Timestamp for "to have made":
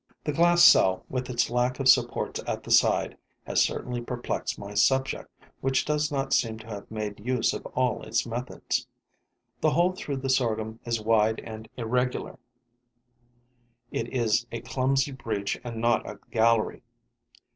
6.57-7.23